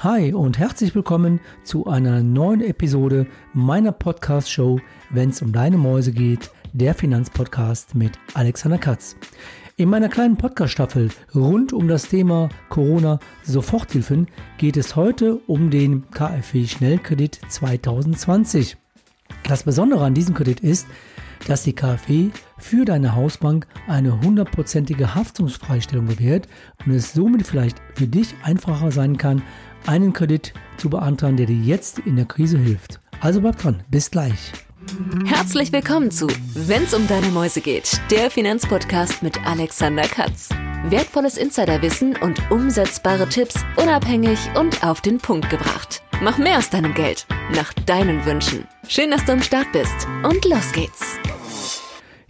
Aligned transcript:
Hi 0.00 0.34
und 0.34 0.58
herzlich 0.58 0.94
willkommen 0.94 1.40
zu 1.64 1.86
einer 1.86 2.22
neuen 2.22 2.60
Episode 2.60 3.26
meiner 3.54 3.92
Podcast-Show, 3.92 4.78
wenn 5.08 5.30
es 5.30 5.40
um 5.40 5.54
deine 5.54 5.78
Mäuse 5.78 6.12
geht, 6.12 6.50
der 6.74 6.92
Finanzpodcast 6.92 7.94
mit 7.94 8.18
Alexander 8.34 8.76
Katz. 8.76 9.16
In 9.76 9.88
meiner 9.88 10.10
kleinen 10.10 10.36
Podcast-Staffel 10.36 11.08
rund 11.34 11.72
um 11.72 11.88
das 11.88 12.08
Thema 12.08 12.50
Corona-Soforthilfen 12.68 14.26
geht 14.58 14.76
es 14.76 14.96
heute 14.96 15.36
um 15.46 15.70
den 15.70 16.10
KfW 16.10 16.66
Schnellkredit 16.66 17.40
2020. 17.48 18.76
Das 19.44 19.62
Besondere 19.62 20.04
an 20.04 20.12
diesem 20.12 20.34
Kredit 20.34 20.60
ist, 20.60 20.86
dass 21.46 21.62
die 21.62 21.74
KfW 21.74 22.30
für 22.58 22.84
deine 22.84 23.14
Hausbank 23.14 23.66
eine 23.88 24.20
hundertprozentige 24.20 25.14
Haftungsfreistellung 25.14 26.06
gewährt 26.06 26.48
und 26.84 26.92
es 26.92 27.12
somit 27.12 27.46
vielleicht 27.46 27.80
für 27.94 28.06
dich 28.06 28.34
einfacher 28.42 28.90
sein 28.90 29.16
kann, 29.16 29.42
einen 29.86 30.12
Kredit 30.12 30.52
zu 30.76 30.90
beantragen, 30.90 31.36
der 31.36 31.46
dir 31.46 31.56
jetzt 31.56 31.98
in 32.00 32.16
der 32.16 32.26
Krise 32.26 32.58
hilft. 32.58 33.00
Also 33.20 33.40
bleib 33.40 33.58
dran, 33.58 33.82
bis 33.90 34.10
gleich. 34.10 34.52
Herzlich 35.24 35.72
willkommen 35.72 36.10
zu 36.10 36.28
Wenn's 36.54 36.94
um 36.94 37.06
deine 37.08 37.28
Mäuse 37.28 37.60
geht, 37.60 38.00
der 38.10 38.30
Finanzpodcast 38.30 39.22
mit 39.22 39.44
Alexander 39.44 40.04
Katz. 40.04 40.48
Wertvolles 40.84 41.36
Insiderwissen 41.36 42.16
und 42.16 42.50
umsetzbare 42.50 43.28
Tipps 43.28 43.56
unabhängig 43.76 44.38
und 44.54 44.84
auf 44.84 45.00
den 45.00 45.18
Punkt 45.18 45.50
gebracht. 45.50 46.02
Mach 46.22 46.38
mehr 46.38 46.58
aus 46.58 46.70
deinem 46.70 46.94
Geld, 46.94 47.26
nach 47.54 47.72
deinen 47.72 48.24
Wünschen. 48.24 48.66
Schön, 48.88 49.10
dass 49.10 49.24
du 49.24 49.32
am 49.32 49.42
Start 49.42 49.70
bist 49.72 50.06
und 50.22 50.44
los 50.44 50.72
geht's. 50.72 51.05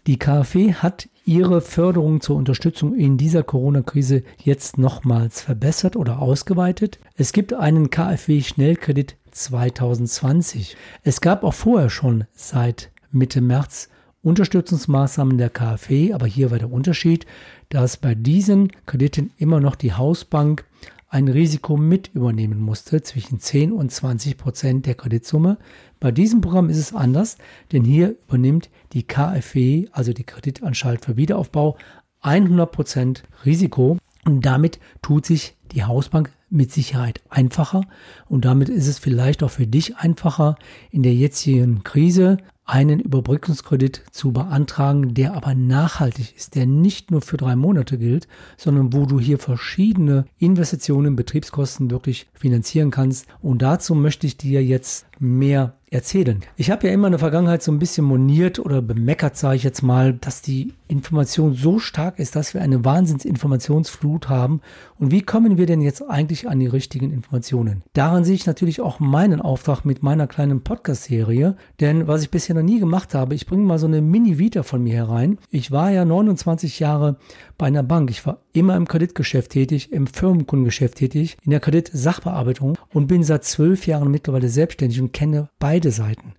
Die 0.06 0.20
KfW 0.20 0.72
hat 0.74 1.08
ihre 1.24 1.60
Förderung 1.60 2.20
zur 2.20 2.36
Unterstützung 2.36 2.94
in 2.94 3.18
dieser 3.18 3.42
Corona-Krise 3.42 4.22
jetzt 4.40 4.78
nochmals 4.78 5.40
verbessert 5.40 5.96
oder 5.96 6.20
ausgeweitet. 6.20 7.00
Es 7.16 7.32
gibt 7.32 7.52
einen 7.52 7.90
KfW 7.90 8.40
Schnellkredit 8.40 9.16
2020. 9.32 10.76
Es 11.02 11.20
gab 11.20 11.42
auch 11.42 11.54
vorher 11.54 11.90
schon 11.90 12.24
seit 12.34 12.92
Mitte 13.10 13.40
März 13.40 13.88
Unterstützungsmaßnahmen 14.22 15.38
der 15.38 15.50
KfW, 15.50 16.12
aber 16.12 16.26
hier 16.26 16.52
war 16.52 16.58
der 16.60 16.70
Unterschied, 16.70 17.26
dass 17.68 17.96
bei 17.96 18.14
diesen 18.14 18.70
Krediten 18.86 19.32
immer 19.38 19.58
noch 19.58 19.74
die 19.74 19.92
Hausbank 19.92 20.64
ein 21.08 21.28
Risiko 21.28 21.76
mit 21.76 22.10
übernehmen 22.14 22.60
musste 22.60 23.02
zwischen 23.02 23.38
10 23.38 23.72
und 23.72 23.92
20 23.92 24.36
Prozent 24.36 24.86
der 24.86 24.94
Kreditsumme. 24.94 25.58
Bei 26.00 26.10
diesem 26.10 26.40
Programm 26.40 26.68
ist 26.68 26.78
es 26.78 26.94
anders, 26.94 27.38
denn 27.72 27.84
hier 27.84 28.16
übernimmt 28.26 28.70
die 28.92 29.04
KfW, 29.04 29.86
also 29.92 30.12
die 30.12 30.24
Kreditanstalt 30.24 31.04
für 31.04 31.16
Wiederaufbau, 31.16 31.76
100 32.22 32.70
Prozent 32.72 33.22
Risiko 33.44 33.98
und 34.24 34.44
damit 34.44 34.80
tut 35.00 35.26
sich 35.26 35.56
die 35.72 35.84
Hausbank 35.84 36.32
mit 36.50 36.72
Sicherheit 36.72 37.22
einfacher 37.28 37.82
und 38.28 38.44
damit 38.44 38.68
ist 38.68 38.88
es 38.88 38.98
vielleicht 38.98 39.42
auch 39.42 39.50
für 39.50 39.66
dich 39.66 39.96
einfacher 39.96 40.56
in 40.90 41.02
der 41.02 41.14
jetzigen 41.14 41.84
Krise 41.84 42.38
einen 42.66 42.98
Überbrückungskredit 42.98 44.02
zu 44.10 44.32
beantragen, 44.32 45.14
der 45.14 45.34
aber 45.34 45.54
nachhaltig 45.54 46.34
ist, 46.36 46.56
der 46.56 46.66
nicht 46.66 47.12
nur 47.12 47.22
für 47.22 47.36
drei 47.36 47.54
Monate 47.54 47.96
gilt, 47.96 48.26
sondern 48.56 48.92
wo 48.92 49.06
du 49.06 49.20
hier 49.20 49.38
verschiedene 49.38 50.26
Investitionen, 50.38 51.14
Betriebskosten 51.14 51.92
wirklich 51.92 52.26
finanzieren 52.34 52.90
kannst. 52.90 53.28
Und 53.40 53.62
dazu 53.62 53.94
möchte 53.94 54.26
ich 54.26 54.36
dir 54.36 54.64
jetzt 54.64 55.06
mehr 55.20 55.74
erzählen. 55.96 56.40
Ich 56.56 56.70
habe 56.70 56.86
ja 56.86 56.92
immer 56.92 57.08
in 57.08 57.12
der 57.12 57.18
Vergangenheit 57.18 57.62
so 57.62 57.72
ein 57.72 57.78
bisschen 57.78 58.04
moniert 58.04 58.58
oder 58.58 58.82
bemeckert, 58.82 59.36
sage 59.36 59.56
ich 59.56 59.64
jetzt 59.64 59.82
mal, 59.82 60.12
dass 60.12 60.42
die 60.42 60.72
Information 60.88 61.54
so 61.54 61.78
stark 61.78 62.18
ist, 62.18 62.36
dass 62.36 62.54
wir 62.54 62.62
eine 62.62 62.84
Wahnsinnsinformationsflut 62.84 64.28
haben. 64.28 64.60
Und 64.98 65.10
wie 65.10 65.22
kommen 65.22 65.58
wir 65.58 65.66
denn 65.66 65.80
jetzt 65.80 66.02
eigentlich 66.08 66.48
an 66.48 66.60
die 66.60 66.66
richtigen 66.66 67.12
Informationen? 67.12 67.82
Daran 67.92 68.24
sehe 68.24 68.34
ich 68.34 68.46
natürlich 68.46 68.80
auch 68.80 69.00
meinen 69.00 69.40
Auftrag 69.40 69.84
mit 69.84 70.02
meiner 70.02 70.26
kleinen 70.26 70.62
Podcast-Serie. 70.62 71.56
Denn 71.80 72.06
was 72.06 72.22
ich 72.22 72.30
bisher 72.30 72.54
noch 72.54 72.62
nie 72.62 72.78
gemacht 72.78 73.14
habe, 73.14 73.34
ich 73.34 73.46
bringe 73.46 73.64
mal 73.64 73.78
so 73.78 73.86
eine 73.86 74.00
Mini-Vita 74.00 74.62
von 74.62 74.82
mir 74.82 74.94
herein. 74.94 75.38
Ich 75.50 75.72
war 75.72 75.90
ja 75.90 76.04
29 76.04 76.78
Jahre 76.78 77.16
bei 77.58 77.66
einer 77.66 77.82
Bank. 77.82 78.10
Ich 78.10 78.24
war 78.26 78.38
immer 78.52 78.76
im 78.76 78.86
Kreditgeschäft 78.86 79.52
tätig, 79.52 79.92
im 79.92 80.06
Firmenkundengeschäft 80.06 80.96
tätig, 80.96 81.36
in 81.42 81.50
der 81.50 81.60
Kreditsachbearbeitung 81.60 82.78
und 82.92 83.06
bin 83.06 83.22
seit 83.22 83.44
zwölf 83.44 83.86
Jahren 83.86 84.10
mittlerweile 84.10 84.48
selbstständig 84.48 85.00
und 85.00 85.12
kenne 85.12 85.48
beide 85.58 85.85
Seiten. 85.90 86.34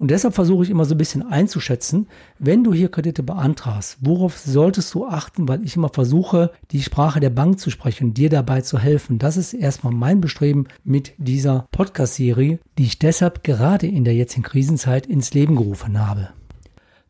Und 0.00 0.10
deshalb 0.10 0.34
versuche 0.34 0.64
ich 0.64 0.70
immer 0.70 0.86
so 0.86 0.94
ein 0.94 0.98
bisschen 0.98 1.30
einzuschätzen, 1.30 2.08
wenn 2.38 2.64
du 2.64 2.72
hier 2.72 2.90
Kredite 2.90 3.22
beantragst, 3.22 3.98
worauf 4.00 4.38
solltest 4.38 4.94
du 4.94 5.06
achten, 5.06 5.46
weil 5.46 5.62
ich 5.62 5.76
immer 5.76 5.90
versuche, 5.90 6.52
die 6.70 6.82
Sprache 6.82 7.20
der 7.20 7.28
Bank 7.28 7.60
zu 7.60 7.68
sprechen 7.68 8.08
und 8.08 8.14
dir 8.16 8.30
dabei 8.30 8.62
zu 8.62 8.78
helfen. 8.78 9.18
Das 9.18 9.36
ist 9.36 9.52
erstmal 9.52 9.92
mein 9.92 10.22
Bestreben 10.22 10.68
mit 10.84 11.12
dieser 11.18 11.68
Podcast-Serie, 11.72 12.60
die 12.78 12.84
ich 12.84 12.98
deshalb 12.98 13.44
gerade 13.44 13.88
in 13.88 14.04
der 14.04 14.14
jetzigen 14.14 14.42
Krisenzeit 14.42 15.06
ins 15.06 15.34
Leben 15.34 15.54
gerufen 15.54 16.00
habe. 16.00 16.30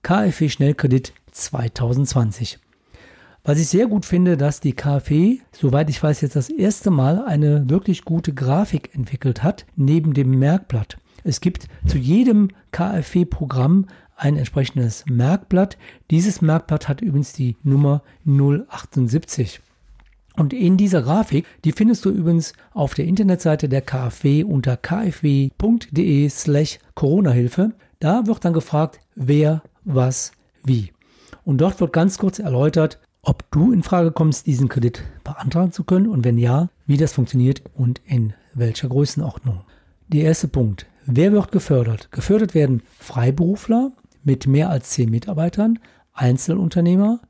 KfW 0.03 0.49
Schnellkredit 0.49 1.13
2020. 1.31 2.59
Was 3.45 3.61
ich 3.61 3.69
sehr 3.69 3.87
gut 3.87 4.05
finde, 4.05 4.37
dass 4.37 4.59
die 4.59 4.73
KfW, 4.73 5.39
soweit 5.53 5.89
ich 5.91 6.03
weiß, 6.03 6.23
jetzt 6.23 6.35
das 6.35 6.51
erste 6.51 6.91
Mal 6.91 7.25
eine 7.25 7.71
wirklich 7.71 8.05
gute 8.05 8.35
Grafik 8.35 8.95
entwickelt 8.95 9.45
hat, 9.45 9.65
neben 9.77 10.13
dem 10.13 10.37
Merkblatt. 10.41 10.99
Es 11.25 11.41
gibt 11.41 11.67
zu 11.87 11.99
jedem 11.99 12.49
KfW-Programm 12.73 13.87
ein 14.17 14.37
entsprechendes 14.37 15.05
Merkblatt. 15.09 15.79
Dieses 16.11 16.43
Merkblatt 16.43 16.89
hat 16.89 17.01
übrigens 17.01 17.33
die 17.33 17.57
Nummer 17.63 18.03
078. 18.25 19.61
Und 20.37 20.53
in 20.53 20.77
dieser 20.77 21.03
Grafik, 21.03 21.47
die 21.65 21.73
findest 21.73 22.05
du 22.05 22.11
übrigens 22.11 22.53
auf 22.73 22.95
der 22.95 23.07
Internetseite 23.07 23.69
der 23.69 23.83
KfW 23.83 24.45
unter 24.45 24.77
kfw.de 24.77 26.29
slash 26.29 26.79
Corona-Hilfe. 26.95 27.73
Da 27.99 28.27
wird 28.27 28.45
dann 28.45 28.53
gefragt, 28.53 29.01
wer, 29.15 29.63
was, 29.85 30.33
wie. 30.65 30.93
Und 31.45 31.59
dort 31.61 31.81
wird 31.81 31.93
ganz 31.93 32.19
kurz 32.19 32.39
erläutert, 32.39 33.01
ob 33.23 33.51
du 33.51 33.73
in 33.73 33.83
Frage 33.83 34.13
kommst, 34.13 34.47
diesen 34.47 34.69
Kredit 34.69 35.03
beantragen 35.25 35.73
zu 35.73 35.85
können 35.85 36.07
und 36.07 36.25
wenn 36.25 36.39
ja, 36.39 36.69
wie 36.87 36.97
das 36.97 37.13
funktioniert 37.13 37.63
und 37.75 38.01
in 38.07 38.33
welcher 38.55 38.89
Größenordnung. 38.89 39.61
Der 40.09 40.23
erste 40.25 40.49
Punkt. 40.49 40.87
Wer 41.07 41.33
wird 41.33 41.53
gefördert? 41.53 42.13
Gefördert 42.13 42.55
werden 42.55 42.83
Freiberufler 42.99 43.93
mit 44.23 44.47
mehr 44.47 44.71
als 44.71 44.91
zehn 44.91 45.11
Mitarbeitern, 45.11 45.79
Einzelunternehmer, 46.13 47.21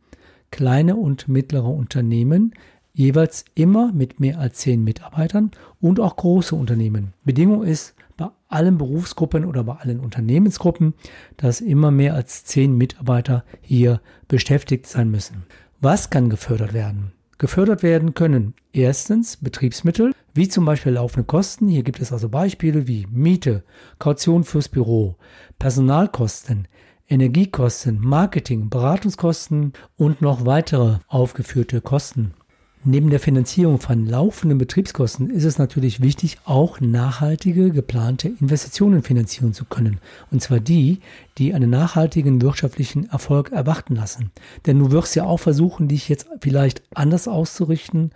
kleine 0.51 0.97
und 0.97 1.29
mittlere 1.29 1.69
Unternehmen, 1.69 2.55
jeweils 2.93 3.45
immer 3.55 3.93
mit 3.93 4.19
mehr 4.21 4.39
als 4.39 4.59
zehn 4.59 4.83
Mitarbeitern 4.83 5.53
und 5.81 6.01
auch 6.01 6.17
große 6.17 6.55
Unternehmen. 6.57 7.13
Bedingung 7.25 7.63
ist 7.63 7.95
bei 8.17 8.29
allen 8.49 8.77
Berufsgruppen 8.77 9.45
oder 9.45 9.65
bei 9.65 9.75
allen 9.75 10.01
Unternehmensgruppen, 10.01 10.95
dass 11.37 11.61
immer 11.61 11.91
mehr 11.91 12.15
als 12.15 12.45
zehn 12.45 12.77
Mitarbeiter 12.77 13.45
hier 13.61 14.01
beschäftigt 14.29 14.87
sein 14.87 15.11
müssen. 15.11 15.45
Was 15.81 16.11
kann 16.11 16.29
gefördert 16.29 16.75
werden? 16.75 17.13
Gefördert 17.41 17.83
werden 17.83 18.13
können 18.13 18.53
erstens 18.75 19.39
Betriebsmittel, 19.39 20.13
wie 20.35 20.49
zum 20.49 20.67
Beispiel 20.67 20.93
laufende 20.93 21.25
Kosten. 21.25 21.69
Hier 21.69 21.83
gibt 21.83 21.99
es 21.99 22.13
also 22.13 22.29
Beispiele 22.29 22.87
wie 22.87 23.07
Miete, 23.11 23.65
Kaution 23.99 24.45
fürs 24.45 24.69
Büro, 24.69 25.17
Personalkosten, 25.59 26.69
Energiekosten, 27.09 27.99
Marketing, 27.99 28.69
Beratungskosten 28.69 29.73
und 29.97 30.21
noch 30.21 30.45
weitere 30.45 30.99
aufgeführte 31.09 31.81
Kosten. 31.81 32.35
Neben 32.83 33.11
der 33.11 33.21
Finanzierung 33.21 33.79
von 33.79 34.07
laufenden 34.07 34.57
Betriebskosten 34.57 35.29
ist 35.29 35.45
es 35.45 35.59
natürlich 35.59 36.01
wichtig, 36.01 36.39
auch 36.47 36.81
nachhaltige 36.81 37.73
geplante 37.73 38.29
Investitionen 38.41 39.03
finanzieren 39.03 39.53
zu 39.53 39.67
können. 39.67 39.99
Und 40.31 40.41
zwar 40.41 40.61
die, 40.61 41.01
die 41.37 41.53
einen 41.53 41.69
nachhaltigen 41.69 42.41
wirtschaftlichen 42.41 43.11
Erfolg 43.11 43.53
erwarten 43.53 43.97
lassen. 43.97 44.31
Denn 44.65 44.79
du 44.79 44.93
wirst 44.93 45.15
ja 45.15 45.25
auch 45.25 45.37
versuchen, 45.37 45.89
dich 45.89 46.09
jetzt 46.09 46.27
vielleicht 46.41 46.83
anders 46.95 47.29
auszurichten 47.29 48.13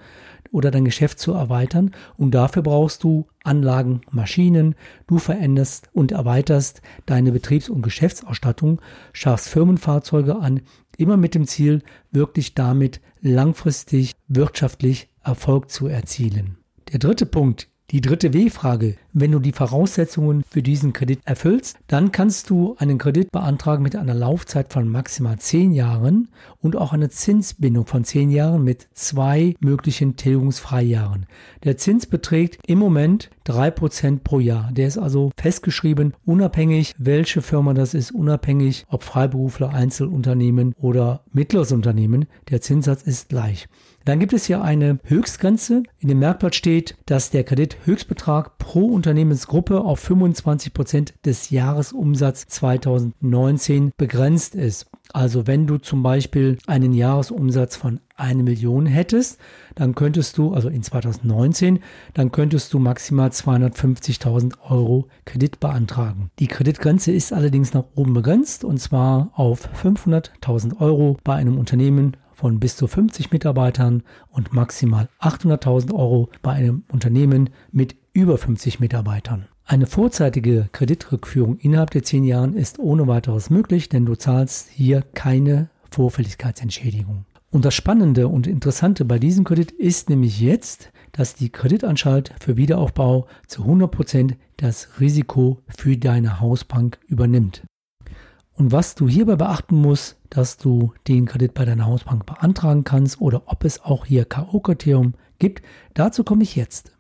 oder 0.50 0.70
dein 0.70 0.86
Geschäft 0.86 1.18
zu 1.18 1.32
erweitern. 1.32 1.90
Und 2.16 2.30
dafür 2.30 2.62
brauchst 2.62 3.04
du 3.04 3.26
Anlagen, 3.42 4.00
Maschinen. 4.10 4.76
Du 5.06 5.18
veränderst 5.18 5.90
und 5.92 6.10
erweiterst 6.10 6.80
deine 7.04 7.32
Betriebs- 7.32 7.68
und 7.68 7.82
Geschäftsausstattung, 7.82 8.80
schaffst 9.12 9.50
Firmenfahrzeuge 9.50 10.36
an, 10.36 10.62
immer 10.96 11.16
mit 11.16 11.34
dem 11.34 11.46
Ziel, 11.46 11.82
wirklich 12.10 12.54
damit 12.54 13.00
langfristig 13.20 14.12
wirtschaftlich 14.28 15.08
Erfolg 15.22 15.70
zu 15.70 15.86
erzielen. 15.86 16.58
Der 16.92 16.98
dritte 16.98 17.26
Punkt 17.26 17.68
die 17.94 18.00
dritte 18.00 18.34
W-Frage. 18.34 18.96
Wenn 19.12 19.30
du 19.30 19.38
die 19.38 19.52
Voraussetzungen 19.52 20.42
für 20.50 20.64
diesen 20.64 20.92
Kredit 20.92 21.20
erfüllst, 21.24 21.76
dann 21.86 22.10
kannst 22.10 22.50
du 22.50 22.74
einen 22.78 22.98
Kredit 22.98 23.30
beantragen 23.30 23.84
mit 23.84 23.94
einer 23.94 24.14
Laufzeit 24.14 24.72
von 24.72 24.88
maximal 24.88 25.38
10 25.38 25.70
Jahren 25.70 26.26
und 26.60 26.74
auch 26.74 26.92
eine 26.92 27.08
Zinsbindung 27.08 27.86
von 27.86 28.02
10 28.02 28.30
Jahren 28.30 28.64
mit 28.64 28.88
zwei 28.94 29.54
möglichen 29.60 30.16
Tilgungsfreijahren. 30.16 31.26
Der 31.62 31.76
Zins 31.76 32.06
beträgt 32.06 32.58
im 32.66 32.80
Moment 32.80 33.30
3% 33.46 34.24
pro 34.24 34.40
Jahr. 34.40 34.72
Der 34.72 34.88
ist 34.88 34.98
also 34.98 35.30
festgeschrieben, 35.36 36.14
unabhängig 36.24 36.94
welche 36.98 37.42
Firma 37.42 37.74
das 37.74 37.94
ist, 37.94 38.10
unabhängig 38.10 38.86
ob 38.88 39.04
Freiberufler, 39.04 39.72
Einzelunternehmen 39.72 40.74
oder 40.80 41.22
mittleres 41.32 41.70
Unternehmen. 41.70 42.26
Der 42.50 42.60
Zinssatz 42.60 43.02
ist 43.02 43.28
gleich. 43.28 43.68
Dann 44.04 44.20
gibt 44.20 44.34
es 44.34 44.44
hier 44.44 44.62
eine 44.62 44.98
Höchstgrenze. 45.04 45.82
In 45.98 46.08
dem 46.08 46.18
Merkblatt 46.18 46.54
steht, 46.54 46.96
dass 47.06 47.30
der 47.30 47.42
Kredithöchstbetrag 47.42 48.58
pro 48.58 48.86
Unternehmensgruppe 48.86 49.80
auf 49.80 50.00
25 50.00 50.74
Prozent 50.74 51.14
des 51.24 51.48
Jahresumsatzes 51.48 52.48
2019 52.48 53.92
begrenzt 53.96 54.54
ist. 54.54 54.86
Also 55.12 55.46
wenn 55.46 55.66
du 55.66 55.78
zum 55.78 56.02
Beispiel 56.02 56.58
einen 56.66 56.92
Jahresumsatz 56.92 57.76
von 57.76 58.00
eine 58.16 58.42
Million 58.42 58.86
hättest, 58.86 59.38
dann 59.74 59.94
könntest 59.94 60.38
du, 60.38 60.52
also 60.52 60.68
in 60.68 60.82
2019, 60.82 61.80
dann 62.14 62.30
könntest 62.30 62.72
du 62.72 62.78
maximal 62.78 63.28
250.000 63.28 64.54
Euro 64.68 65.08
Kredit 65.24 65.60
beantragen. 65.60 66.30
Die 66.38 66.46
Kreditgrenze 66.46 67.12
ist 67.12 67.32
allerdings 67.32 67.74
nach 67.74 67.84
oben 67.94 68.14
begrenzt 68.14 68.64
und 68.64 68.80
zwar 68.80 69.30
auf 69.34 69.68
500.000 69.82 70.80
Euro 70.80 71.16
bei 71.24 71.34
einem 71.34 71.58
Unternehmen 71.58 72.16
von 72.34 72.60
bis 72.60 72.76
zu 72.76 72.86
50 72.86 73.32
Mitarbeitern 73.32 74.02
und 74.28 74.52
maximal 74.52 75.08
800.000 75.20 75.92
Euro 75.94 76.28
bei 76.42 76.52
einem 76.52 76.84
Unternehmen 76.90 77.50
mit 77.72 77.96
über 78.12 78.38
50 78.38 78.80
Mitarbeitern. 78.80 79.46
Eine 79.64 79.86
vorzeitige 79.86 80.68
Kreditrückführung 80.72 81.56
innerhalb 81.58 81.90
der 81.90 82.02
10 82.02 82.24
Jahren 82.24 82.54
ist 82.54 82.78
ohne 82.78 83.06
weiteres 83.06 83.48
möglich, 83.48 83.88
denn 83.88 84.04
du 84.04 84.14
zahlst 84.14 84.68
hier 84.68 85.02
keine 85.14 85.70
Vorfälligkeitsentschädigung. 85.90 87.24
Und 87.50 87.64
das 87.64 87.74
Spannende 87.74 88.28
und 88.28 88.46
Interessante 88.46 89.04
bei 89.04 89.18
diesem 89.18 89.44
Kredit 89.44 89.70
ist 89.70 90.10
nämlich 90.10 90.40
jetzt, 90.40 90.90
dass 91.12 91.36
die 91.36 91.50
Kreditanstalt 91.50 92.34
für 92.40 92.56
Wiederaufbau 92.56 93.26
zu 93.46 93.62
100 93.62 93.90
Prozent 93.90 94.36
das 94.56 95.00
Risiko 95.00 95.62
für 95.68 95.96
deine 95.96 96.40
Hausbank 96.40 96.98
übernimmt. 97.06 97.62
Und 98.56 98.70
was 98.70 98.94
du 98.94 99.08
hierbei 99.08 99.36
beachten 99.36 99.76
musst, 99.76 100.16
dass 100.30 100.56
du 100.56 100.92
den 101.08 101.26
Kredit 101.26 101.54
bei 101.54 101.64
deiner 101.64 101.86
Hausbank 101.86 102.24
beantragen 102.24 102.84
kannst 102.84 103.20
oder 103.20 103.42
ob 103.46 103.64
es 103.64 103.82
auch 103.82 104.06
hier 104.06 104.24
K.O.-Kriterium 104.24 105.14
gibt, 105.38 105.62
dazu 105.94 106.22
komme 106.22 106.44
ich 106.44 106.54
jetzt. 106.54 106.92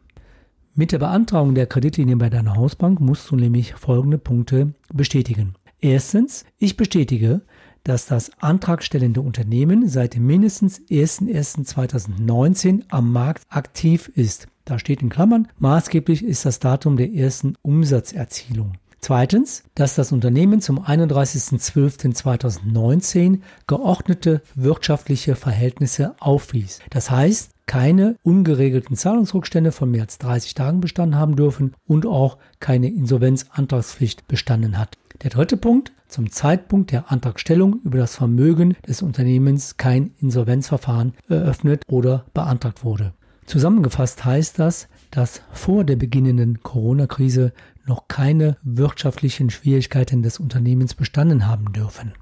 Mit 0.74 0.90
der 0.90 0.98
Beantragung 0.98 1.54
der 1.54 1.66
Kreditlinie 1.66 2.16
bei 2.16 2.28
deiner 2.30 2.56
Hausbank 2.56 3.00
musst 3.00 3.30
du 3.30 3.36
nämlich 3.36 3.74
folgende 3.74 4.18
Punkte 4.18 4.74
bestätigen. 4.92 5.54
Erstens, 5.80 6.44
ich 6.58 6.76
bestätige, 6.76 7.42
dass 7.84 8.06
das 8.06 8.32
antragstellende 8.40 9.20
Unternehmen 9.20 9.88
seit 9.88 10.16
mindestens 10.16 10.80
01.01.2019 10.88 12.84
am 12.88 13.12
Markt 13.12 13.44
aktiv 13.50 14.10
ist. 14.16 14.48
Da 14.64 14.78
steht 14.78 15.02
in 15.02 15.10
Klammern, 15.10 15.46
maßgeblich 15.58 16.24
ist 16.24 16.46
das 16.46 16.58
Datum 16.58 16.96
der 16.96 17.12
ersten 17.12 17.54
Umsatzerzielung. 17.62 18.72
Zweitens, 19.04 19.64
dass 19.74 19.96
das 19.96 20.12
Unternehmen 20.12 20.62
zum 20.62 20.82
31.12.2019 20.82 23.40
geordnete 23.66 24.40
wirtschaftliche 24.54 25.36
Verhältnisse 25.36 26.14
aufwies. 26.20 26.78
Das 26.88 27.10
heißt, 27.10 27.50
keine 27.66 28.16
ungeregelten 28.22 28.96
Zahlungsrückstände 28.96 29.72
von 29.72 29.90
mehr 29.90 30.04
als 30.04 30.16
30 30.16 30.54
Tagen 30.54 30.80
bestanden 30.80 31.18
haben 31.18 31.36
dürfen 31.36 31.74
und 31.86 32.06
auch 32.06 32.38
keine 32.60 32.88
Insolvenzantragspflicht 32.88 34.26
bestanden 34.26 34.78
hat. 34.78 34.96
Der 35.22 35.28
dritte 35.28 35.58
Punkt, 35.58 35.92
zum 36.08 36.30
Zeitpunkt 36.30 36.90
der 36.90 37.12
Antragstellung 37.12 37.80
über 37.84 37.98
das 37.98 38.16
Vermögen 38.16 38.74
des 38.88 39.02
Unternehmens 39.02 39.76
kein 39.76 40.12
Insolvenzverfahren 40.18 41.12
eröffnet 41.28 41.82
oder 41.88 42.24
beantragt 42.32 42.84
wurde. 42.84 43.12
Zusammengefasst 43.44 44.24
heißt 44.24 44.58
das, 44.58 44.88
dass 45.14 45.42
vor 45.52 45.84
der 45.84 45.94
beginnenden 45.94 46.60
Corona-Krise 46.64 47.52
noch 47.86 48.08
keine 48.08 48.56
wirtschaftlichen 48.64 49.48
Schwierigkeiten 49.48 50.24
des 50.24 50.40
Unternehmens 50.40 50.94
bestanden 50.94 51.46
haben 51.46 51.72
dürfen. 51.72 52.14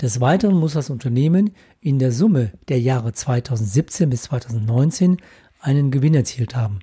Des 0.00 0.22
Weiteren 0.22 0.56
muss 0.56 0.72
das 0.72 0.88
Unternehmen 0.88 1.50
in 1.82 1.98
der 1.98 2.10
Summe 2.10 2.52
der 2.68 2.80
Jahre 2.80 3.12
2017 3.12 4.08
bis 4.08 4.22
2019 4.22 5.18
einen 5.60 5.90
Gewinn 5.90 6.14
erzielt 6.14 6.56
haben. 6.56 6.78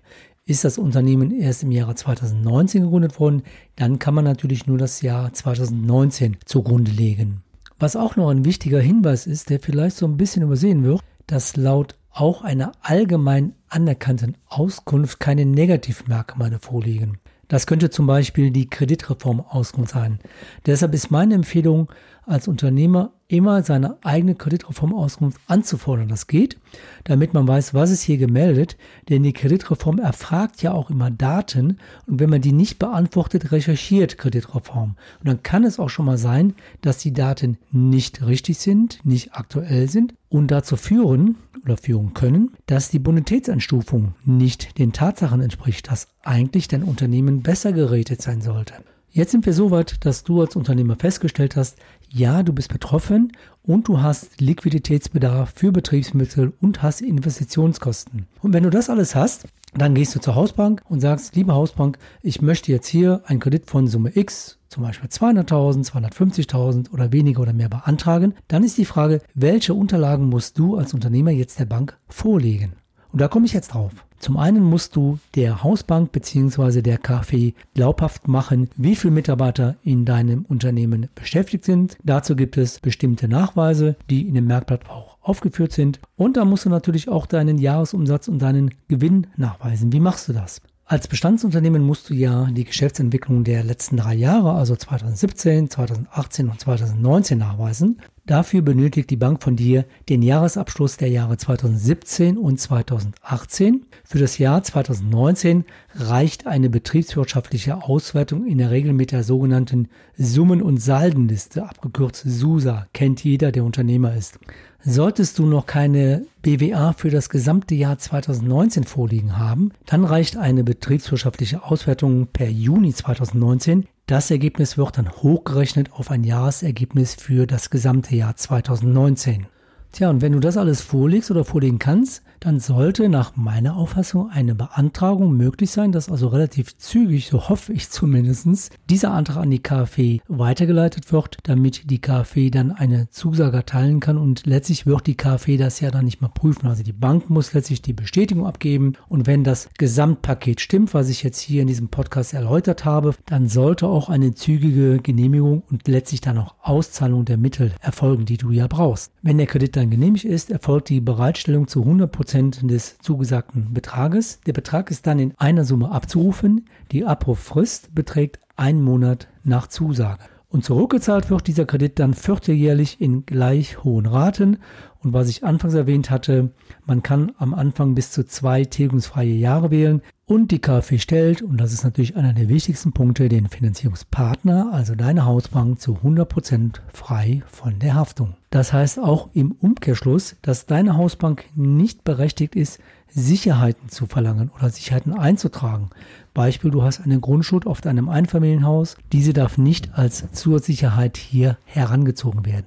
Ist 0.46 0.66
das 0.66 0.78
Unternehmen 0.78 1.32
erst 1.32 1.64
im 1.64 1.72
Jahre 1.72 1.96
2019 1.96 2.84
gegründet 2.84 3.20
worden, 3.20 3.42
dann 3.76 3.98
kann 3.98 4.14
man 4.14 4.26
natürlich 4.26 4.68
nur 4.68 4.78
das 4.78 5.02
Jahr 5.02 5.34
2019 5.34 6.38
zugrunde 6.46 6.92
legen. 6.92 7.42
Was 7.80 7.96
auch 7.96 8.16
noch 8.16 8.30
ein 8.30 8.46
wichtiger 8.46 8.80
Hinweis 8.80 9.26
ist, 9.26 9.50
der 9.50 9.60
vielleicht 9.60 9.98
so 9.98 10.06
ein 10.06 10.18
bisschen 10.18 10.44
übersehen 10.44 10.84
wird, 10.84 11.02
dass 11.26 11.58
laut 11.58 11.96
auch 12.12 12.44
einer 12.44 12.74
allgemein 12.82 13.54
anerkannten 13.76 14.38
Auskunft 14.48 15.20
keine 15.20 15.46
Negativmerkmale 15.46 16.60
vorliegen. 16.60 17.20
Das 17.50 17.68
könnte 17.68 17.90
zum 17.90 18.08
Beispiel 18.08 18.50
die 18.50 18.70
Kreditreform-Auskunft 18.70 19.92
sein. 19.92 20.20
Deshalb 20.66 20.96
ist 20.96 21.12
meine 21.12 21.36
Empfehlung 21.36 21.92
als 22.26 22.48
Unternehmer 22.48 23.12
immer 23.28 23.64
seine 23.64 23.98
eigene 24.04 24.36
Kreditreformauskunft 24.36 25.40
anzufordern. 25.48 26.10
Das 26.10 26.28
geht, 26.28 26.58
damit 27.04 27.34
man 27.34 27.48
weiß, 27.48 27.74
was 27.74 27.90
ist 27.90 28.04
hier 28.04 28.18
gemeldet, 28.18 28.78
denn 29.10 29.24
die 29.24 29.34
Kreditreform 29.34 30.00
erfragt 30.00 30.62
ja 30.62 30.74
auch 30.74 30.90
immer 30.90 31.10
Daten 31.10 31.78
und 32.06 32.20
wenn 32.20 32.30
man 32.30 32.42
die 32.42 32.52
nicht 32.52 32.78
beantwortet, 32.78 33.52
recherchiert 33.52 34.18
Kreditreform. 34.18 34.96
Und 35.20 35.28
dann 35.28 35.44
kann 35.44 35.64
es 35.64 35.80
auch 35.80 35.90
schon 35.90 36.06
mal 36.06 36.18
sein, 36.18 36.54
dass 36.82 37.00
die 37.00 37.14
Daten 37.14 37.58
nicht 37.72 38.26
richtig 38.26 38.60
sind, 38.60 39.00
nicht 39.04 39.34
aktuell 39.34 39.90
sind 39.90 40.14
und 40.30 40.50
dazu 40.50 40.76
führen 40.78 41.36
oder 41.64 41.78
führen 41.78 42.14
können, 42.14 42.52
dass 42.68 42.90
die 42.90 43.00
Bonitätsanstufung 43.00 44.14
nicht 44.24 44.78
den 44.78 44.94
Tatsachen 44.94 45.42
entspricht, 45.42 45.90
dass 45.90 46.10
eigentlich 46.24 46.68
dein 46.68 46.84
Unternehmen 46.84 47.42
besser 47.42 47.74
gerätet 47.74 48.22
sein 48.22 48.42
sollte. 48.42 48.76
Jetzt 49.16 49.32
sind 49.32 49.46
wir 49.46 49.54
so 49.54 49.72
weit, 49.72 50.04
dass 50.06 50.26
du 50.26 50.42
als 50.42 50.58
Unternehmer 50.58 50.98
festgestellt 50.98 51.56
hast, 51.56 51.78
ja, 52.10 52.44
du 52.44 52.52
bist 52.52 52.68
betroffen 52.68 53.32
und 53.64 53.88
du 53.88 54.02
hast 54.02 54.42
Liquiditätsbedarf 54.42 55.54
für 55.56 55.72
Betriebsmittel 55.72 56.52
und 56.60 56.84
hast 56.84 57.00
Investitionskosten. 57.00 58.28
Und 58.42 58.52
wenn 58.52 58.64
du 58.64 58.70
das 58.70 58.90
alles 58.90 59.16
hast, 59.16 59.46
dann 59.74 59.96
gehst 59.96 60.16
du 60.16 60.20
zur 60.20 60.36
Hausbank 60.36 60.82
und 60.90 61.00
sagst, 61.00 61.34
liebe 61.34 61.54
Hausbank, 61.54 61.98
ich 62.24 62.42
möchte 62.42 62.74
jetzt 62.74 62.88
hier 62.88 63.22
einen 63.24 63.40
Kredit 63.40 63.70
von 63.70 63.88
Summe 63.88 64.12
X, 64.14 64.58
zum 64.68 64.84
Beispiel 64.84 65.10
200.000, 65.10 65.90
250.000 65.90 66.92
oder 66.92 67.14
weniger 67.14 67.42
oder 67.42 67.54
mehr 67.54 67.70
beantragen. 67.70 68.34
Dann 68.50 68.66
ist 68.66 68.78
die 68.78 68.84
Frage, 68.84 69.22
welche 69.34 69.74
Unterlagen 69.74 70.28
musst 70.28 70.60
du 70.60 70.76
als 70.76 70.94
Unternehmer 70.94 71.32
jetzt 71.32 71.58
der 71.58 71.66
Bank 71.68 71.98
vorlegen? 72.10 72.74
Und 73.14 73.22
da 73.22 73.30
komme 73.30 73.46
ich 73.46 73.54
jetzt 73.54 73.76
drauf. 73.76 74.05
Zum 74.20 74.38
einen 74.38 74.64
musst 74.64 74.96
du 74.96 75.20
der 75.36 75.64
Hausbank 75.64 76.12
bzw. 76.12 76.82
der 76.82 76.98
KfW 76.98 77.54
glaubhaft 77.74 78.28
machen, 78.28 78.70
wie 78.76 78.96
viele 78.96 79.14
Mitarbeiter 79.14 79.76
in 79.84 80.06
deinem 80.06 80.46
Unternehmen 80.46 81.10
beschäftigt 81.16 81.66
sind. 81.66 81.98
Dazu 82.04 82.36
gibt 82.36 82.58
es 82.58 82.80
bestimmte 82.80 83.28
Nachweise, 83.28 83.96
die 84.10 84.28
in 84.28 84.36
dem 84.36 84.48
Merkblatt 84.48 84.90
auch 84.90 85.18
aufgeführt 85.22 85.72
sind. 85.72 86.00
Und 86.16 86.38
da 86.38 86.46
musst 86.46 86.66
du 86.66 86.70
natürlich 86.70 87.10
auch 87.10 87.26
deinen 87.26 87.58
Jahresumsatz 87.58 88.28
und 88.28 88.40
deinen 88.40 88.72
Gewinn 88.88 89.28
nachweisen. 89.38 89.92
Wie 89.92 90.00
machst 90.00 90.28
du 90.30 90.34
das? 90.34 90.62
Als 90.88 91.08
Bestandsunternehmen 91.08 91.82
musst 91.82 92.12
du 92.12 92.14
ja 92.14 92.46
die 92.52 92.64
Geschäftsentwicklung 92.64 93.44
der 93.44 93.64
letzten 93.64 93.98
drei 93.98 94.14
Jahre, 94.14 94.54
also 94.54 94.76
2017, 94.76 95.72
2018 95.72 96.48
und 96.48 96.60
2019 96.60 97.40
nachweisen. 97.40 98.02
Dafür 98.28 98.64
benötigt 98.64 99.12
die 99.12 99.18
Bank 99.18 99.44
von 99.44 99.56
dir 99.56 99.86
den 100.10 100.24
Jahresabschluss 100.24 100.98
der 100.98 101.10
Jahre 101.10 101.38
2017 101.38 102.40
und 102.40 102.60
2018. 102.60 103.86
Für 104.04 104.18
das 104.18 104.40
Jahr 104.40 104.64
2019 104.64 105.64
reicht 105.94 106.48
eine 106.48 106.72
betriebswirtschaftliche 106.72 107.84
Auswertung 107.84 108.48
in 108.48 108.58
der 108.58 108.72
Regel 108.72 108.94
mit 108.94 109.12
der 109.12 109.24
sogenannten 109.24 109.90
Summen- 110.18 110.64
und 110.64 110.82
Saldenliste, 110.82 111.70
abgekürzt 111.70 112.24
SUSA, 112.26 112.88
kennt 112.94 113.24
jeder, 113.24 113.52
der 113.52 113.64
Unternehmer 113.64 114.16
ist. 114.16 114.40
Solltest 114.84 115.38
du 115.38 115.46
noch 115.46 115.68
keine 115.68 116.26
BWA 116.42 116.94
für 116.94 117.12
das 117.12 117.30
gesamte 117.30 117.76
Jahr 117.76 118.00
2019 118.00 118.86
vorliegen 118.86 119.38
haben, 119.38 119.72
dann 119.86 120.04
reicht 120.04 120.36
eine 120.36 120.64
betriebswirtschaftliche 120.64 121.64
Auswertung 121.64 122.26
per 122.34 122.50
Juni 122.50 122.92
2019. 122.92 123.86
Das 124.08 124.30
Ergebnis 124.30 124.78
wird 124.78 125.00
dann 125.00 125.10
hochgerechnet 125.10 125.92
auf 125.94 126.12
ein 126.12 126.24
Jahresergebnis 126.24 127.16
für 127.16 127.48
das 127.48 127.72
gesamte 127.72 128.16
Jahr 128.16 128.36
2019. 128.36 129.48
Tja, 129.96 130.10
und 130.10 130.22
wenn 130.22 130.34
du 130.34 130.42
das 130.42 130.58
alles 130.58 130.82
vorlegst 130.82 131.32
oder 131.32 131.46
vorlegen 131.46 131.80
kannst, 131.80 132.22
dann 132.42 132.60
sollte 132.60 133.08
nach 133.08 133.38
meiner 133.38 133.78
Auffassung 133.78 134.30
eine 134.30 134.54
Beantragung 134.54 135.38
möglich 135.38 135.72
sein, 135.72 135.94
dass 135.94 136.10
also 136.10 136.28
relativ 136.28 136.78
zügig, 136.78 137.28
so 137.28 137.48
hoffe 137.48 137.72
ich 137.72 137.90
zumindestens, 137.90 138.72
dieser 138.90 139.12
Antrag 139.12 139.38
an 139.38 139.50
die 139.50 139.64
KfW 139.64 140.20
weitergeleitet 140.28 141.14
wird, 141.14 141.38
damit 141.44 141.90
die 141.90 142.02
KfW 142.02 142.50
dann 142.50 142.74
eine 142.74 143.10
Zusage 143.10 143.56
erteilen 143.56 144.02
kann 144.02 144.18
und 144.18 144.46
letztlich 144.46 144.86
wird 144.86 145.08
die 145.08 145.16
KfW 145.16 145.56
das 145.56 145.80
ja 145.80 145.92
dann 145.92 146.04
nicht 146.04 146.20
mehr 146.20 146.30
prüfen. 146.30 146.68
Also 146.68 146.84
die 146.84 146.92
Bank 146.92 147.30
muss 147.30 147.54
letztlich 147.54 147.82
die 147.82 147.94
Bestätigung 147.94 148.46
abgeben 148.46 148.94
und 149.08 149.28
wenn 149.28 149.46
das 149.46 149.70
Gesamtpaket 149.78 150.60
stimmt, 150.60 150.94
was 150.94 151.08
ich 151.08 151.24
jetzt 151.24 151.40
hier 151.40 151.62
in 151.62 151.68
diesem 151.68 151.88
Podcast 151.88 152.34
erläutert 152.34 152.84
habe, 152.84 153.16
dann 153.28 153.48
sollte 153.48 153.88
auch 153.88 154.10
eine 154.10 154.36
zügige 154.36 155.00
Genehmigung 155.00 155.64
und 155.72 155.88
letztlich 155.88 156.20
dann 156.20 156.38
auch 156.38 156.56
Auszahlung 156.62 157.24
der 157.24 157.38
Mittel 157.38 157.72
erfolgen, 157.80 158.26
die 158.26 158.38
du 158.38 158.52
ja 158.52 158.68
brauchst. 158.68 159.14
Wenn 159.22 159.38
der 159.38 159.48
Kredit 159.48 159.76
dann 159.76 159.85
genehmigt 159.90 160.26
ist, 160.26 160.52
erfolgt 160.52 160.90
die 160.90 161.02
Bereitstellung 161.02 161.68
zu 161.68 161.82
100 161.82 162.12
Prozent 162.12 162.70
des 162.70 162.98
zugesagten 163.00 163.74
Betrages. 163.74 164.40
Der 164.42 164.54
Betrag 164.54 164.92
ist 164.92 165.08
dann 165.08 165.20
in 165.20 165.34
einer 165.38 165.66
Summe 165.66 165.92
abzurufen. 165.92 166.66
Die 166.92 167.06
Abrufrist 167.06 167.94
beträgt 167.96 168.40
einen 168.56 168.82
Monat 168.82 169.28
nach 169.44 169.68
Zusage. 169.68 170.24
Und 170.50 170.64
zurückgezahlt 170.64 171.30
wird 171.30 171.48
dieser 171.48 171.66
Kredit 171.66 172.00
dann 172.00 172.14
vierteljährlich 172.14 173.02
in 173.02 173.26
gleich 173.26 173.84
hohen 173.84 174.06
Raten. 174.06 174.60
Und 175.04 175.12
was 175.12 175.28
ich 175.28 175.44
anfangs 175.44 175.74
erwähnt 175.74 176.10
hatte, 176.10 176.52
man 176.86 177.04
kann 177.04 177.34
am 177.38 177.54
Anfang 177.54 177.94
bis 177.94 178.12
zu 178.12 178.26
zwei 178.26 178.64
tilgungsfreie 178.64 179.34
Jahre 179.34 179.70
wählen. 179.70 180.02
Und 180.28 180.50
die 180.50 180.58
KfW 180.58 180.98
stellt, 180.98 181.44
und 181.44 181.58
das 181.58 181.72
ist 181.72 181.84
natürlich 181.84 182.16
einer 182.16 182.34
der 182.34 182.50
wichtigsten 182.50 182.94
Punkte, 182.94 183.30
den 183.30 183.48
Finanzierungspartner, 183.48 184.72
also 184.74 184.96
deine 184.96 185.24
Hausbank, 185.24 185.80
zu 185.80 186.00
100% 186.04 186.80
frei 186.92 187.44
von 187.46 187.78
der 187.78 187.94
Haftung. 187.94 188.34
Das 188.50 188.74
heißt 188.74 188.98
auch 188.98 189.30
im 189.34 189.52
Umkehrschluss, 189.52 190.36
dass 190.42 190.66
deine 190.66 190.98
Hausbank 190.98 191.46
nicht 191.54 192.04
berechtigt 192.04 192.56
ist, 192.56 192.80
Sicherheiten 193.08 193.90
zu 193.90 194.08
verlangen 194.08 194.50
oder 194.50 194.72
Sicherheiten 194.72 195.14
einzutragen. 195.14 195.92
Beispiel, 196.34 196.72
du 196.72 196.82
hast 196.82 197.02
eine 197.02 197.20
Grundschuld 197.20 197.68
auf 197.68 197.82
deinem 197.82 198.10
Einfamilienhaus. 198.10 198.98
Diese 199.12 199.32
darf 199.32 199.60
nicht 199.60 199.94
als 199.94 200.32
Zusatzsicherheit 200.32 201.18
hier 201.18 201.60
herangezogen 201.66 202.48
werden. 202.48 202.66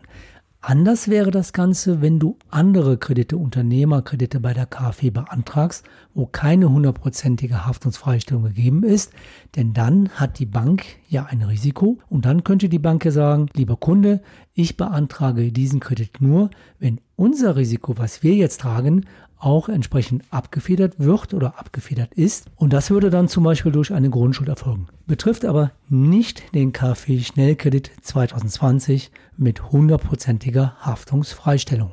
Anders 0.60 1.06
wäre 1.06 1.30
das 1.30 1.52
Ganze, 1.52 2.02
wenn 2.02 2.18
du 2.18 2.36
andere 2.50 2.98
Kredite, 2.98 3.36
Unternehmerkredite 3.36 4.40
bei 4.40 4.52
der 4.54 4.66
KfW 4.66 5.10
beantragst, 5.10 5.84
wo 6.14 6.26
keine 6.26 6.68
hundertprozentige 6.68 7.64
Haftungsfreistellung 7.64 8.42
gegeben 8.42 8.82
ist, 8.82 9.12
denn 9.54 9.72
dann 9.72 10.08
hat 10.10 10.40
die 10.40 10.46
Bank 10.46 10.84
ja 11.08 11.26
ein 11.26 11.42
Risiko 11.42 11.98
und 12.08 12.24
dann 12.24 12.42
könnte 12.42 12.68
die 12.68 12.80
Bank 12.80 13.04
ja 13.04 13.12
sagen, 13.12 13.46
lieber 13.54 13.76
Kunde, 13.76 14.20
ich 14.52 14.76
beantrage 14.76 15.52
diesen 15.52 15.78
Kredit 15.78 16.20
nur, 16.20 16.50
wenn 16.80 17.00
unser 17.14 17.54
Risiko, 17.54 17.96
was 17.96 18.24
wir 18.24 18.34
jetzt 18.34 18.60
tragen, 18.60 19.04
auch 19.38 19.68
entsprechend 19.68 20.24
abgefedert 20.30 20.98
wird 20.98 21.32
oder 21.34 21.58
abgefedert 21.58 22.12
ist. 22.14 22.46
Und 22.56 22.72
das 22.72 22.90
würde 22.90 23.10
dann 23.10 23.28
zum 23.28 23.44
Beispiel 23.44 23.72
durch 23.72 23.92
eine 23.92 24.10
Grundschuld 24.10 24.48
erfolgen. 24.48 24.88
Betrifft 25.06 25.44
aber 25.44 25.70
nicht 25.88 26.54
den 26.54 26.72
KfW 26.72 27.20
Schnellkredit 27.20 27.92
2020 28.02 29.12
mit 29.38 29.72
hundertprozentiger 29.72 30.76
Haftungsfreistellung. 30.80 31.92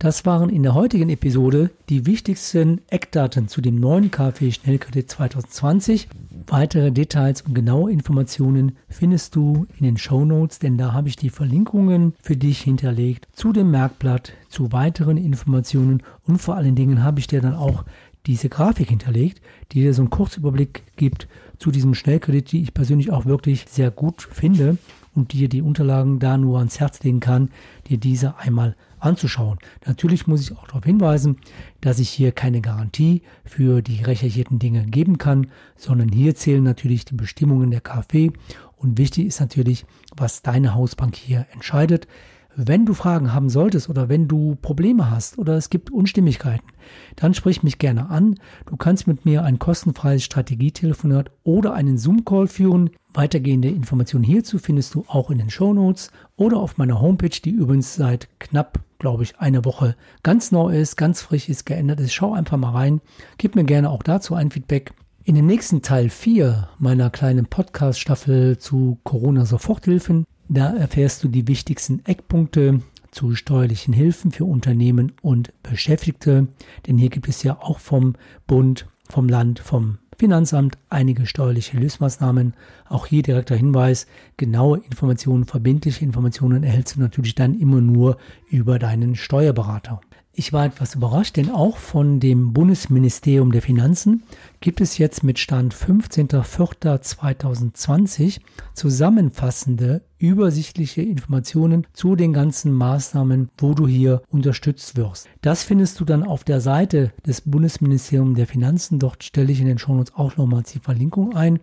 Das 0.00 0.24
waren 0.24 0.48
in 0.48 0.62
der 0.62 0.72
heutigen 0.72 1.10
Episode 1.10 1.70
die 1.90 2.06
wichtigsten 2.06 2.80
Eckdaten 2.88 3.48
zu 3.48 3.60
dem 3.60 3.78
neuen 3.78 4.10
KfW 4.10 4.50
Schnellkredit 4.50 5.10
2020. 5.10 6.08
Weitere 6.46 6.90
Details 6.90 7.42
und 7.42 7.54
genaue 7.54 7.92
Informationen 7.92 8.78
findest 8.88 9.36
du 9.36 9.66
in 9.78 9.84
den 9.84 9.98
Show 9.98 10.24
Notes, 10.24 10.58
denn 10.58 10.78
da 10.78 10.94
habe 10.94 11.08
ich 11.08 11.16
die 11.16 11.28
Verlinkungen 11.28 12.14
für 12.18 12.38
dich 12.38 12.62
hinterlegt 12.62 13.28
zu 13.34 13.52
dem 13.52 13.70
Merkblatt, 13.70 14.32
zu 14.48 14.72
weiteren 14.72 15.18
Informationen 15.18 16.02
und 16.26 16.38
vor 16.38 16.56
allen 16.56 16.76
Dingen 16.76 17.04
habe 17.04 17.20
ich 17.20 17.26
dir 17.26 17.42
dann 17.42 17.54
auch 17.54 17.84
diese 18.24 18.48
Grafik 18.48 18.88
hinterlegt, 18.88 19.42
die 19.72 19.82
dir 19.82 19.92
so 19.92 20.00
einen 20.00 20.10
Kurzüberblick 20.10 20.82
gibt 20.96 21.28
zu 21.58 21.70
diesem 21.70 21.94
Schnellkredit, 21.94 22.52
die 22.52 22.62
ich 22.62 22.72
persönlich 22.72 23.10
auch 23.10 23.26
wirklich 23.26 23.66
sehr 23.68 23.90
gut 23.90 24.22
finde 24.22 24.78
und 25.20 25.32
dir 25.34 25.48
die 25.50 25.60
Unterlagen 25.60 26.18
da 26.18 26.38
nur 26.38 26.58
ans 26.58 26.80
Herz 26.80 27.02
legen 27.02 27.20
kann, 27.20 27.50
dir 27.88 27.98
diese 27.98 28.38
einmal 28.38 28.74
anzuschauen. 28.98 29.58
Natürlich 29.86 30.26
muss 30.26 30.40
ich 30.40 30.56
auch 30.56 30.66
darauf 30.66 30.84
hinweisen, 30.84 31.36
dass 31.82 31.98
ich 31.98 32.08
hier 32.08 32.32
keine 32.32 32.62
Garantie 32.62 33.22
für 33.44 33.82
die 33.82 34.02
recherchierten 34.02 34.58
Dinge 34.58 34.86
geben 34.86 35.18
kann, 35.18 35.48
sondern 35.76 36.08
hier 36.08 36.34
zählen 36.34 36.64
natürlich 36.64 37.04
die 37.04 37.14
Bestimmungen 37.14 37.70
der 37.70 37.82
KfW 37.82 38.30
und 38.76 38.96
wichtig 38.96 39.26
ist 39.26 39.40
natürlich, 39.40 39.84
was 40.16 40.40
deine 40.40 40.74
Hausbank 40.74 41.16
hier 41.16 41.46
entscheidet. 41.52 42.08
Wenn 42.56 42.84
du 42.84 42.94
Fragen 42.94 43.32
haben 43.32 43.48
solltest 43.48 43.88
oder 43.88 44.08
wenn 44.08 44.26
du 44.26 44.56
Probleme 44.60 45.08
hast 45.08 45.38
oder 45.38 45.54
es 45.54 45.70
gibt 45.70 45.90
Unstimmigkeiten, 45.90 46.66
dann 47.14 47.32
sprich 47.32 47.62
mich 47.62 47.78
gerne 47.78 48.10
an. 48.10 48.40
Du 48.66 48.76
kannst 48.76 49.06
mit 49.06 49.24
mir 49.24 49.44
ein 49.44 49.60
kostenfreies 49.60 50.24
Strategietelefonat 50.24 51.30
oder 51.44 51.74
einen 51.74 51.96
Zoom-Call 51.96 52.48
führen. 52.48 52.90
Weitergehende 53.14 53.68
Informationen 53.68 54.24
hierzu 54.24 54.58
findest 54.58 54.94
du 54.94 55.04
auch 55.06 55.30
in 55.30 55.38
den 55.38 55.50
Show 55.50 55.72
Notes 55.72 56.10
oder 56.36 56.56
auf 56.56 56.76
meiner 56.76 57.00
Homepage, 57.00 57.28
die 57.28 57.50
übrigens 57.50 57.94
seit 57.94 58.28
knapp, 58.40 58.80
glaube 58.98 59.22
ich, 59.22 59.38
einer 59.38 59.64
Woche 59.64 59.94
ganz 60.24 60.50
neu 60.50 60.76
ist, 60.76 60.96
ganz 60.96 61.22
frisch 61.22 61.48
ist, 61.48 61.66
geändert 61.66 62.00
ist. 62.00 62.12
Schau 62.12 62.32
einfach 62.32 62.56
mal 62.56 62.72
rein. 62.72 63.00
Gib 63.38 63.54
mir 63.54 63.64
gerne 63.64 63.90
auch 63.90 64.02
dazu 64.02 64.34
ein 64.34 64.50
Feedback. 64.50 64.92
In 65.22 65.36
dem 65.36 65.46
nächsten 65.46 65.82
Teil 65.82 66.08
4 66.08 66.68
meiner 66.78 67.10
kleinen 67.10 67.46
Podcast-Staffel 67.46 68.58
zu 68.58 68.98
Corona-Soforthilfen 69.04 70.26
da 70.50 70.74
erfährst 70.74 71.22
du 71.22 71.28
die 71.28 71.46
wichtigsten 71.46 72.04
Eckpunkte 72.04 72.80
zu 73.10 73.34
steuerlichen 73.34 73.94
Hilfen 73.94 74.32
für 74.32 74.44
Unternehmen 74.44 75.12
und 75.22 75.52
Beschäftigte. 75.62 76.48
Denn 76.86 76.98
hier 76.98 77.10
gibt 77.10 77.28
es 77.28 77.42
ja 77.42 77.58
auch 77.60 77.78
vom 77.78 78.14
Bund, 78.46 78.86
vom 79.08 79.28
Land, 79.28 79.60
vom 79.60 79.98
Finanzamt 80.18 80.76
einige 80.90 81.24
steuerliche 81.24 81.78
Hilfsmaßnahmen. 81.78 82.54
Auch 82.88 83.06
hier 83.06 83.22
direkter 83.22 83.56
Hinweis, 83.56 84.06
genaue 84.36 84.78
Informationen, 84.78 85.44
verbindliche 85.44 86.04
Informationen 86.04 86.62
erhältst 86.62 86.96
du 86.96 87.00
natürlich 87.00 87.34
dann 87.34 87.58
immer 87.58 87.80
nur 87.80 88.18
über 88.50 88.78
deinen 88.78 89.14
Steuerberater. 89.14 90.02
Ich 90.32 90.52
war 90.52 90.66
etwas 90.66 90.94
überrascht, 90.94 91.36
denn 91.36 91.50
auch 91.50 91.76
von 91.76 92.20
dem 92.20 92.52
Bundesministerium 92.52 93.50
der 93.52 93.62
Finanzen 93.62 94.22
gibt 94.60 94.80
es 94.80 94.96
jetzt 94.98 95.24
mit 95.24 95.38
Stand 95.38 95.74
15.04.2020 95.74 98.40
zusammenfassende 98.74 100.02
übersichtliche 100.20 101.02
Informationen 101.02 101.86
zu 101.92 102.14
den 102.14 102.32
ganzen 102.32 102.72
Maßnahmen, 102.72 103.48
wo 103.58 103.74
du 103.74 103.88
hier 103.88 104.22
unterstützt 104.30 104.96
wirst. 104.96 105.28
Das 105.40 105.62
findest 105.62 105.98
du 105.98 106.04
dann 106.04 106.22
auf 106.22 106.44
der 106.44 106.60
Seite 106.60 107.12
des 107.26 107.40
Bundesministeriums 107.40 108.36
der 108.36 108.46
Finanzen. 108.46 108.98
Dort 108.98 109.24
stelle 109.24 109.50
ich 109.50 109.60
in 109.60 109.66
den 109.66 109.78
Shownotes 109.78 110.14
auch 110.14 110.36
nochmals 110.36 110.72
die 110.72 110.78
Verlinkung 110.78 111.34
ein 111.34 111.58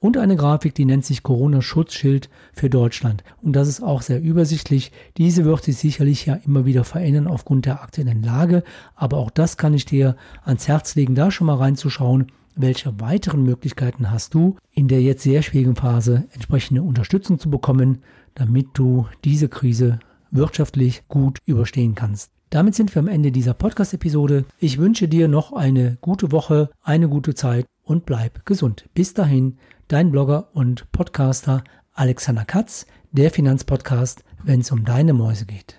und 0.00 0.16
eine 0.16 0.36
Grafik, 0.36 0.74
die 0.74 0.84
nennt 0.84 1.04
sich 1.04 1.22
Corona-Schutzschild 1.22 2.28
für 2.52 2.68
Deutschland. 2.68 3.22
Und 3.40 3.54
das 3.54 3.68
ist 3.68 3.82
auch 3.82 4.02
sehr 4.02 4.20
übersichtlich. 4.20 4.90
Diese 5.16 5.44
wird 5.44 5.62
sich 5.64 5.76
sicherlich 5.76 6.26
ja 6.26 6.34
immer 6.44 6.66
wieder 6.66 6.84
verändern 6.84 7.28
aufgrund 7.28 7.66
der 7.66 7.82
aktuellen 7.82 8.22
Lage. 8.22 8.64
Aber 8.96 9.18
auch 9.18 9.30
das 9.30 9.56
kann 9.56 9.72
ich 9.72 9.84
dir 9.84 10.16
ans 10.44 10.66
Herz 10.66 10.96
legen, 10.96 11.14
da 11.14 11.30
schon 11.30 11.46
mal 11.46 11.56
reinzuschauen 11.56 12.26
welche 12.56 13.00
weiteren 13.00 13.42
Möglichkeiten 13.42 14.10
hast 14.10 14.34
du, 14.34 14.56
in 14.72 14.88
der 14.88 15.02
jetzt 15.02 15.22
sehr 15.22 15.42
schwierigen 15.42 15.76
Phase 15.76 16.28
entsprechende 16.32 16.82
Unterstützung 16.82 17.38
zu 17.38 17.50
bekommen, 17.50 18.02
damit 18.34 18.68
du 18.74 19.06
diese 19.24 19.48
Krise 19.48 19.98
wirtschaftlich 20.30 21.02
gut 21.08 21.38
überstehen 21.44 21.94
kannst. 21.94 22.30
Damit 22.50 22.74
sind 22.74 22.94
wir 22.94 23.00
am 23.00 23.08
Ende 23.08 23.30
dieser 23.30 23.54
Podcast-Episode. 23.54 24.44
Ich 24.58 24.78
wünsche 24.78 25.06
dir 25.06 25.28
noch 25.28 25.52
eine 25.52 25.98
gute 26.00 26.32
Woche, 26.32 26.70
eine 26.82 27.08
gute 27.08 27.34
Zeit 27.34 27.66
und 27.84 28.06
bleib 28.06 28.44
gesund. 28.44 28.88
Bis 28.92 29.14
dahin, 29.14 29.58
dein 29.88 30.10
Blogger 30.10 30.48
und 30.52 30.90
Podcaster 30.90 31.62
Alexander 31.92 32.44
Katz, 32.44 32.86
der 33.12 33.30
Finanzpodcast, 33.30 34.24
wenn 34.42 34.60
es 34.60 34.70
um 34.72 34.84
deine 34.84 35.12
Mäuse 35.12 35.46
geht. 35.46 35.78